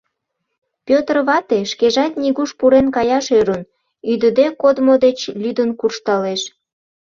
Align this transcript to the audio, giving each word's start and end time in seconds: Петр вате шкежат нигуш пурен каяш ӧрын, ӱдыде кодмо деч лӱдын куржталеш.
Петр 0.87 1.15
вате 1.27 1.59
шкежат 1.71 2.13
нигуш 2.21 2.51
пурен 2.59 2.87
каяш 2.95 3.25
ӧрын, 3.39 3.61
ӱдыде 4.11 4.47
кодмо 4.61 4.93
деч 5.05 5.19
лӱдын 5.41 5.69
куржталеш. 5.79 6.41